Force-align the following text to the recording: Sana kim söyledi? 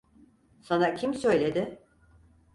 Sana 0.61 0.95
kim 0.95 1.13
söyledi? 1.13 1.83